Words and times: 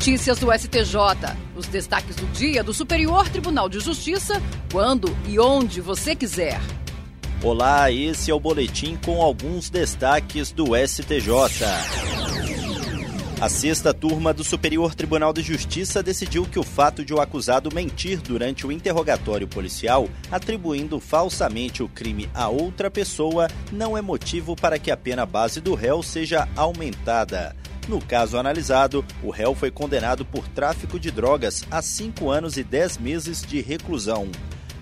Notícias 0.00 0.38
do 0.38 0.50
STJ. 0.50 0.96
Os 1.54 1.66
destaques 1.66 2.16
do 2.16 2.24
dia 2.28 2.64
do 2.64 2.72
Superior 2.72 3.28
Tribunal 3.28 3.68
de 3.68 3.80
Justiça, 3.80 4.40
quando 4.72 5.14
e 5.28 5.38
onde 5.38 5.82
você 5.82 6.16
quiser. 6.16 6.58
Olá, 7.42 7.92
esse 7.92 8.30
é 8.30 8.34
o 8.34 8.40
boletim 8.40 8.98
com 9.04 9.20
alguns 9.20 9.68
destaques 9.68 10.52
do 10.52 10.68
STJ. 10.74 11.34
A 13.42 13.48
sexta 13.50 13.92
turma 13.92 14.32
do 14.32 14.42
Superior 14.42 14.94
Tribunal 14.94 15.34
de 15.34 15.42
Justiça 15.42 16.02
decidiu 16.02 16.46
que 16.46 16.58
o 16.58 16.62
fato 16.62 17.04
de 17.04 17.12
o 17.12 17.20
acusado 17.20 17.68
mentir 17.70 18.22
durante 18.22 18.66
o 18.66 18.72
interrogatório 18.72 19.46
policial, 19.46 20.08
atribuindo 20.32 20.98
falsamente 20.98 21.82
o 21.82 21.88
crime 21.90 22.26
a 22.32 22.48
outra 22.48 22.90
pessoa, 22.90 23.48
não 23.70 23.98
é 23.98 24.00
motivo 24.00 24.56
para 24.56 24.78
que 24.78 24.90
a 24.90 24.96
pena 24.96 25.26
base 25.26 25.60
do 25.60 25.74
réu 25.74 26.02
seja 26.02 26.48
aumentada. 26.56 27.54
No 27.88 28.00
caso 28.00 28.38
analisado, 28.38 29.04
o 29.22 29.30
réu 29.30 29.54
foi 29.54 29.70
condenado 29.70 30.24
por 30.24 30.46
tráfico 30.48 30.98
de 30.98 31.10
drogas 31.10 31.64
a 31.70 31.82
cinco 31.82 32.30
anos 32.30 32.56
e 32.56 32.62
dez 32.62 32.96
meses 32.96 33.42
de 33.42 33.60
reclusão. 33.60 34.30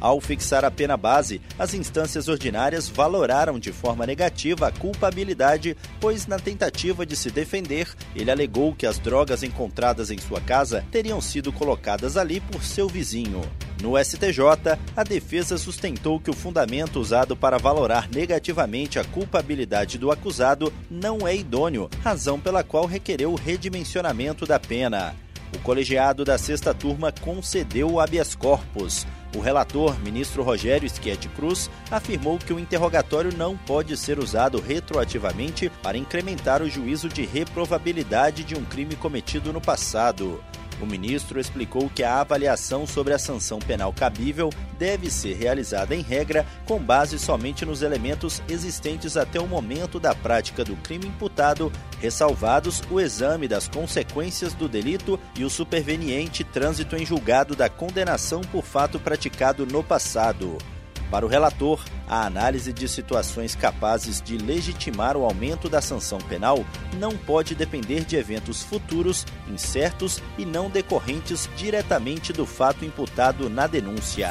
Ao 0.01 0.21
fixar 0.21 0.65
a 0.65 0.71
pena 0.71 0.97
base, 0.97 1.41
as 1.59 1.74
instâncias 1.74 2.29
ordinárias 2.29 2.88
valoraram 2.88 3.59
de 3.59 3.73
forma 3.73 4.07
negativa 4.07 4.69
a 4.69 4.73
culpabilidade, 4.73 5.77
pois, 6.01 6.27
na 6.27 6.38
tentativa 6.38 7.05
de 7.05 7.16
se 7.16 7.30
defender, 7.30 7.88
ele 8.15 8.30
alegou 8.30 8.74
que 8.74 8.87
as 8.87 8.99
drogas 8.99 9.43
encontradas 9.43 10.10
em 10.10 10.19
sua 10.19 10.41
casa 10.41 10.85
teriam 10.93 11.21
sido 11.21 11.52
colocadas 11.52 12.16
ali 12.16 12.41
por 12.41 12.62
seu 12.62 12.88
vizinho. 12.88 13.41
No 13.80 13.96
STJ, 13.96 14.77
a 14.96 15.05
defesa 15.05 15.56
sustentou 15.56 16.18
que 16.18 16.30
o 16.30 16.34
fundamento 16.34 16.98
usado 16.98 17.37
para 17.37 17.59
valorar 17.59 18.09
negativamente 18.10 18.98
a 18.98 19.04
culpabilidade 19.04 19.98
do 19.98 20.10
acusado 20.10 20.73
não 20.91 21.28
é 21.28 21.37
idôneo, 21.37 21.88
razão 22.02 22.41
pela 22.41 22.64
qual 22.64 22.87
requereu 22.87 23.32
o 23.32 23.37
redimensionamento 23.37 24.45
da 24.45 24.59
pena. 24.59 25.15
O 25.54 25.59
colegiado 25.60 26.24
da 26.24 26.37
sexta 26.37 26.74
turma 26.74 27.12
concedeu 27.12 27.88
o 27.88 28.01
habeas 28.01 28.35
corpus. 28.35 29.07
O 29.35 29.40
relator, 29.40 29.98
ministro 30.01 30.42
Rogério 30.42 30.88
Schietti 30.90 31.29
Cruz, 31.29 31.70
afirmou 31.90 32.38
que 32.38 32.52
o 32.52 32.59
interrogatório 32.59 33.35
não 33.37 33.57
pode 33.57 33.96
ser 33.96 34.18
usado 34.18 34.60
retroativamente 34.60 35.70
para 35.82 35.96
incrementar 35.96 36.63
o 36.63 36.68
juízo 36.68 37.09
de 37.09 37.24
reprovabilidade 37.24 38.42
de 38.42 38.57
um 38.57 38.65
crime 38.65 38.96
cometido 38.96 39.52
no 39.52 39.60
passado. 39.60 40.42
O 40.80 40.87
ministro 40.87 41.40
explicou 41.40 41.90
que 41.90 42.02
a 42.02 42.21
avaliação 42.21 42.87
sobre 42.87 43.12
a 43.12 43.18
sanção 43.18 43.59
penal 43.59 43.93
cabível 43.93 44.51
deve 44.79 45.10
ser 45.10 45.35
realizada 45.35 45.95
em 45.95 46.02
regra 46.02 46.46
com 46.65 46.79
base 46.79 47.18
somente 47.18 47.65
nos 47.65 47.82
elementos 47.82 48.40
existentes 48.48 49.16
até 49.16 49.40
o 49.40 49.46
momento 49.46 49.98
da 49.98 50.15
prática 50.15 50.65
do 50.65 50.76
crime 50.76 51.07
imputado, 51.07 51.73
ressalvados 52.01 52.82
o 52.90 53.01
exame 53.01 53.48
das 53.48 53.66
consequências 53.66 54.54
do 54.54 54.68
delito 54.68 55.18
e 55.37 55.45
o 55.45 55.51
superveniente 55.51 56.45
trânsito 56.45 56.96
em 56.96 57.04
julgado 57.04 57.57
da 57.57 57.68
condenação 57.68 58.40
por 58.40 58.65
fato 58.65 59.01
praticado 59.01 59.66
no 59.66 59.82
passado. 59.82 60.59
Para 61.10 61.24
o 61.24 61.28
relator, 61.28 61.82
a 62.06 62.26
análise 62.26 62.73
de 62.73 62.87
situações 62.87 63.54
capazes 63.54 64.20
de 64.20 64.37
legitimar 64.37 65.16
o 65.16 65.25
aumento 65.25 65.69
da 65.69 65.81
sanção 65.81 66.19
penal 66.19 66.64
não 66.98 67.16
pode 67.16 67.54
depender 67.54 68.04
de 68.04 68.16
eventos 68.16 68.62
futuros, 68.62 69.26
incertos 69.48 70.22
e 70.36 70.44
não 70.44 70.69
decorrentes 70.69 71.48
diretamente 71.56 72.32
do 72.32 72.44
fato 72.44 72.84
imputado 72.84 73.48
na 73.48 73.66
denúncia. 73.66 74.31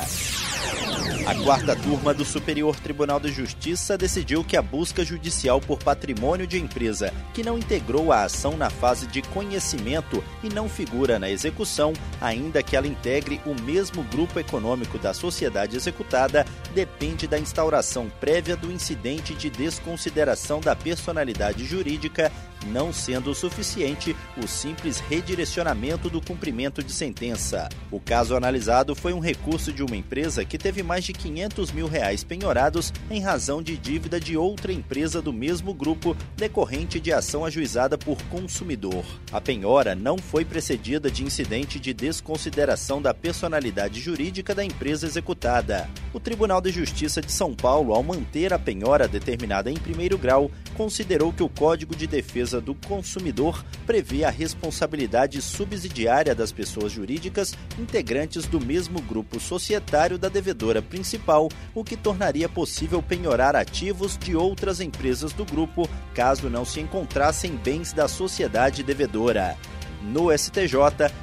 A 1.28 1.36
quarta 1.36 1.76
turma 1.76 2.14
do 2.14 2.24
Superior 2.24 2.80
Tribunal 2.80 3.20
de 3.20 3.30
Justiça 3.30 3.98
decidiu 3.98 4.46
que 4.46 4.56
a 4.56 4.62
busca 4.62 5.04
judicial 5.04 5.60
por 5.60 5.78
patrimônio 5.78 6.48
de 6.48 6.58
empresa 6.58 7.14
que 7.34 7.44
não 7.44 7.58
integrou 7.58 8.14
a 8.14 8.24
ação 8.24 8.56
na 8.56 8.70
fase 8.70 9.06
de 9.08 9.22
conhecimento 9.22 10.24
e 10.42 10.48
não 10.48 10.70
figura 10.70 11.20
na 11.20 11.30
execução, 11.30 11.92
ainda 12.22 12.64
que 12.64 12.78
ela 12.78 12.88
integre 12.88 13.42
o 13.46 13.54
mesmo 13.62 14.04
grupo 14.04 14.40
econômico 14.40 14.98
da 14.98 15.14
sociedade 15.14 15.76
executada, 15.76 16.46
depende 16.74 17.28
da 17.28 17.38
instauração 17.38 18.10
prévia 18.22 18.56
do 18.56 18.72
incidente 18.72 19.34
de 19.34 19.50
desconsideração 19.50 20.62
da 20.62 20.78
personalidade 20.78 21.66
jurídica 21.66 22.32
não 22.66 22.92
sendo 22.92 23.32
o 23.32 23.36
suficiente 23.36 24.16
o 24.42 24.48
simples 24.48 25.00
redirecionamento 25.00 26.10
do 26.10 26.22
cumprimento 26.22 26.84
de 26.84 26.92
sentença. 26.92 27.70
O 27.92 28.00
caso 28.00 28.36
analisado 28.36 28.96
foi 28.96 29.14
um 29.14 29.20
recurso 29.20 29.72
de 29.72 29.84
uma 29.84 29.96
empresa 29.96 30.44
que 30.44 30.58
teve 30.58 30.84
mais 30.84 31.04
de 31.04 31.14
500 31.18 31.72
mil 31.72 31.88
reais 31.88 32.24
penhorados 32.24 32.94
em 33.10 33.20
razão 33.20 33.62
de 33.62 33.76
dívida 33.76 34.20
de 34.20 34.38
outra 34.38 34.72
empresa 34.72 35.22
do 35.22 35.34
mesmo 35.34 35.74
grupo 35.74 36.16
decorrente 36.36 37.00
de 37.00 37.12
ação 37.12 37.44
ajuizada 37.44 37.98
por 37.98 38.22
consumidor. 38.24 39.04
A 39.32 39.42
penhora 39.42 39.96
não 39.96 40.18
foi 40.18 40.46
precedida 40.46 41.12
de 41.12 41.24
incidente 41.24 41.80
de 41.80 41.94
desconsideração 41.94 43.02
da 43.02 43.14
personalidade 43.14 44.00
jurídica 44.00 44.54
da 44.54 44.64
empresa 44.64 45.06
executada. 45.06 45.90
O 46.14 46.20
Tribunal 46.20 46.62
de 46.62 46.72
Justiça 46.72 47.22
de 47.22 47.32
São 47.32 47.54
Paulo, 47.54 47.94
ao 47.94 48.04
manter 48.04 48.54
a 48.54 48.60
penhora 48.60 49.08
determinada 49.08 49.70
em 49.70 49.76
primeiro 49.76 50.18
grau, 50.18 50.50
considerou 50.76 51.34
que 51.34 51.44
o 51.44 51.50
Código 51.50 51.96
de 51.96 52.08
Defesa 52.08 52.62
do 52.62 52.74
Consumidor 52.74 53.64
prevê 53.86 54.24
a 54.24 54.30
responsabilidade 54.30 55.42
subsidiária 55.42 56.36
das 56.36 56.52
pessoas 56.52 56.92
jurídicas 56.92 57.54
integrantes 57.80 58.46
do 58.46 58.60
mesmo 58.60 59.02
grupo 59.02 59.40
societário 59.40 60.18
da 60.18 60.30
devedora 60.30 60.82
principal, 61.08 61.48
o 61.74 61.86
que 61.86 61.96
tornaria 61.96 62.50
possível 62.50 63.02
penhorar 63.02 63.56
ativos 63.56 64.18
de 64.18 64.36
outras 64.36 64.82
empresas 64.82 65.32
do 65.32 65.46
grupo 65.46 65.90
caso 66.14 66.50
não 66.50 66.66
se 66.66 66.82
encontrassem 66.82 67.56
bens 67.56 67.94
da 67.94 68.10
sociedade 68.10 68.84
devedora. 68.84 69.56
No 70.02 70.38
STJ, 70.38 70.76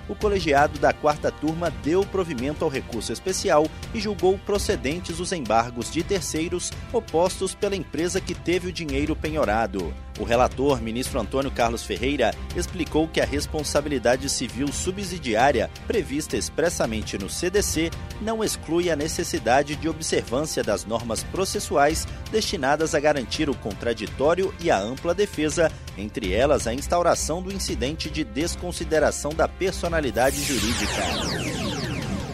o 0.08 0.14
colegiado 0.14 0.78
da 0.78 0.92
quarta 0.92 1.30
turma 1.30 1.70
deu 1.70 2.02
provimento 2.02 2.64
ao 2.64 2.70
recurso 2.70 3.12
especial 3.12 3.66
e 3.92 4.00
julgou 4.00 4.38
procedentes 4.38 5.20
os 5.20 5.32
embargos 5.32 5.92
de 5.92 6.02
terceiros 6.02 6.72
opostos 6.90 7.54
pela 7.54 7.76
empresa 7.76 8.22
que 8.22 8.34
teve 8.34 8.68
o 8.68 8.72
dinheiro 8.72 9.14
penhorado. 9.14 9.92
O 10.18 10.24
relator, 10.24 10.80
ministro 10.80 11.20
Antônio 11.20 11.50
Carlos 11.50 11.82
Ferreira, 11.82 12.32
explicou 12.56 13.08
que 13.08 13.20
a 13.20 13.24
responsabilidade 13.24 14.28
civil 14.28 14.72
subsidiária, 14.72 15.68
prevista 15.86 16.36
expressamente 16.36 17.18
no 17.18 17.28
CDC, 17.28 17.90
não 18.20 18.44
exclui 18.44 18.90
a 18.90 18.96
necessidade 18.96 19.74
de 19.74 19.88
observância 19.88 20.62
das 20.62 20.84
normas 20.84 21.24
processuais 21.24 22.06
destinadas 22.30 22.94
a 22.94 23.00
garantir 23.00 23.50
o 23.50 23.56
contraditório 23.56 24.54
e 24.60 24.70
a 24.70 24.78
ampla 24.78 25.14
defesa, 25.14 25.70
entre 25.98 26.32
elas 26.32 26.66
a 26.66 26.74
instauração 26.74 27.42
do 27.42 27.52
incidente 27.52 28.08
de 28.08 28.22
desconsideração 28.22 29.32
da 29.32 29.48
personalidade 29.48 30.42
jurídica. 30.42 31.63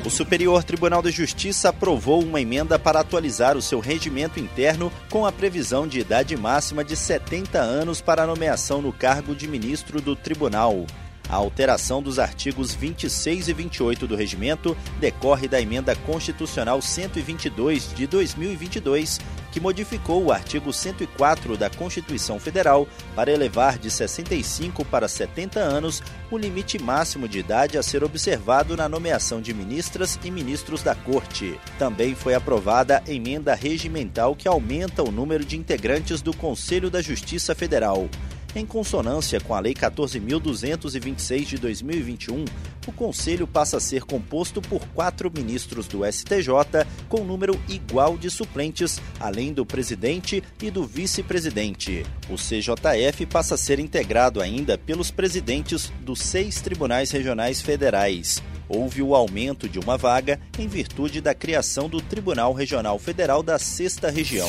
O 0.03 0.09
Superior 0.09 0.65
Tribunal 0.65 1.03
de 1.03 1.11
Justiça 1.11 1.69
aprovou 1.69 2.25
uma 2.25 2.41
emenda 2.41 2.79
para 2.79 3.01
atualizar 3.01 3.55
o 3.55 3.61
seu 3.61 3.81
regimento 3.81 4.41
interno 4.41 4.91
com 5.11 5.27
a 5.27 5.33
previsão 5.33 5.87
de 5.87 6.01
idade 6.01 6.35
máxima 6.39 6.83
de 6.83 6.97
70 6.97 7.59
anos 7.59 8.01
para 8.01 8.23
a 8.23 8.27
nomeação 8.27 8.81
no 8.81 8.95
cargo 8.95 9.35
de 9.35 9.47
ministro 9.47 10.01
do 10.01 10.17
tribunal. 10.17 10.87
A 11.31 11.37
alteração 11.37 12.03
dos 12.03 12.19
artigos 12.19 12.75
26 12.75 13.49
e 13.49 13.53
28 13.53 14.05
do 14.05 14.17
regimento 14.17 14.77
decorre 14.99 15.47
da 15.47 15.61
emenda 15.61 15.95
constitucional 15.95 16.83
122 16.83 17.95
de 17.95 18.05
2022, 18.09 19.21
que 19.53 19.61
modificou 19.61 20.25
o 20.25 20.33
artigo 20.33 20.73
104 20.73 21.57
da 21.57 21.71
Constituição 21.71 22.41
Federal 22.41 22.87
para 23.15 23.31
elevar 23.31 23.79
de 23.79 23.93
65 23.93 24.85
para 24.85 25.07
70 25.07 25.61
anos 25.61 26.03
o 26.33 26.39
limite 26.39 26.83
máximo 26.83 27.29
de 27.29 27.39
idade 27.39 27.79
a 27.79 27.83
ser 27.83 28.03
observado 28.03 28.77
na 28.77 28.89
nomeação 28.89 29.41
de 29.41 29.55
ministras 29.55 30.19
e 30.25 30.33
ministros 30.33 30.83
da 30.83 30.97
Corte. 30.97 31.61
Também 31.79 32.17
foi 32.17 32.35
aprovada 32.35 33.05
emenda 33.07 33.55
regimental 33.55 34.35
que 34.35 34.49
aumenta 34.49 35.03
o 35.03 35.13
número 35.13 35.45
de 35.45 35.57
integrantes 35.57 36.21
do 36.21 36.37
Conselho 36.37 36.91
da 36.91 37.01
Justiça 37.01 37.55
Federal. 37.55 38.09
Em 38.55 38.67
consonância 38.67 39.41
com 39.41 39.55
a 39.55 39.61
Lei 39.61 39.75
14.226 39.75 41.45
de 41.45 41.59
2021, 41.59 42.45
o 42.87 42.93
Conselho 42.93 43.47
passa 43.47 43.77
a 43.77 43.81
ser 43.81 44.03
composto 44.03 44.61
por 44.61 44.85
quatro 44.89 45.31
ministros 45.31 45.87
do 45.87 46.01
STJ, 46.05 46.85
com 47.09 47.25
número 47.25 47.61
igual 47.69 48.19
de 48.19 48.29
suplentes, 48.29 49.01
além 49.21 49.53
do 49.53 49.65
presidente 49.65 50.43
e 50.61 50.71
do 50.71 50.85
vice-presidente. 50.85 52.05
O 52.29 52.35
CJF 52.35 53.25
passa 53.27 53.55
a 53.55 53.59
ser 53.59 53.79
integrado 53.79 54.41
ainda 54.41 54.77
pelos 54.77 55.13
presidentes 55.13 55.93
dos 56.01 56.21
seis 56.21 56.61
tribunais 56.61 57.13
regionais 57.13 57.61
federais 57.61 58.43
houve 58.71 59.03
o 59.03 59.17
aumento 59.17 59.69
de 59.69 59.81
uma 59.81 59.99
vaga 59.99 60.41
em 60.57 60.69
virtude 60.69 61.21
da 61.21 61.35
criação 61.35 61.89
do 61.89 62.01
Tribunal 62.01 62.53
Regional 62.53 62.99
Federal 63.01 63.43
da 63.43 63.59
Sexta 63.59 64.09
Região. 64.09 64.49